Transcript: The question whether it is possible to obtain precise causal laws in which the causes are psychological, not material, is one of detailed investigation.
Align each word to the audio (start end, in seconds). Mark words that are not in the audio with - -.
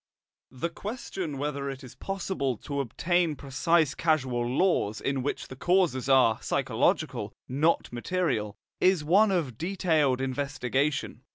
The 0.49 0.71
question 0.71 1.37
whether 1.37 1.69
it 1.69 1.83
is 1.83 1.93
possible 1.93 2.57
to 2.57 2.79
obtain 2.79 3.35
precise 3.35 3.93
causal 3.93 4.47
laws 4.49 4.99
in 4.99 5.21
which 5.21 5.47
the 5.47 5.55
causes 5.55 6.09
are 6.09 6.41
psychological, 6.41 7.33
not 7.47 7.93
material, 7.93 8.55
is 8.79 9.03
one 9.03 9.29
of 9.29 9.59
detailed 9.59 10.19
investigation. 10.19 11.21